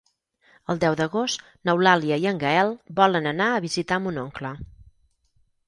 [0.73, 4.57] El deu d'agost n'Eulàlia i en Gaël volen anar a visitar mon oncle.